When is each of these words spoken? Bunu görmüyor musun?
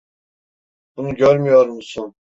Bunu 0.97 1.15
görmüyor 1.15 1.67
musun? 1.67 2.15